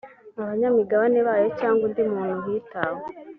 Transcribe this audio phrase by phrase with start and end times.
[0.41, 3.03] abanyamigabane bayo cyangwa undi muntu hitawe